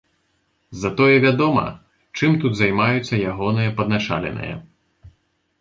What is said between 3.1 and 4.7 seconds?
ягоныя падначаленыя.